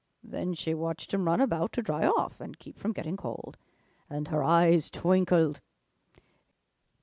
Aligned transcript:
Then 0.23 0.55
she 0.55 0.73
watched 0.73 1.13
him 1.13 1.25
run 1.25 1.39
about 1.39 1.71
to 1.73 1.83
dry 1.83 2.07
off 2.07 2.41
and 2.41 2.57
keep 2.57 2.75
from 2.79 2.91
getting 2.91 3.15
cold, 3.17 3.55
and 4.09 4.29
her 4.29 4.43
eyes 4.43 4.89
twinkled. 4.89 5.61